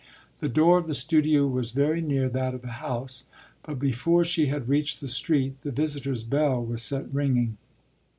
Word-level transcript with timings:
The 0.39 0.49
door 0.49 0.79
of 0.79 0.87
the 0.87 0.95
studio 0.95 1.45
was 1.45 1.69
very 1.69 2.01
near 2.01 2.27
that 2.27 2.55
of 2.55 2.63
the 2.63 2.67
house, 2.81 3.25
but 3.61 3.77
before 3.77 4.23
she 4.23 4.47
had 4.47 4.67
reached 4.67 4.99
the 4.99 5.07
street 5.07 5.61
the 5.61 5.69
visitors' 5.69 6.23
bell 6.23 6.65
was 6.65 6.81
set 6.81 7.05
ringing. 7.13 7.57